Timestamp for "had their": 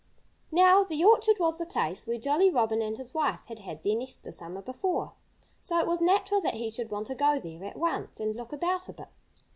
3.59-3.95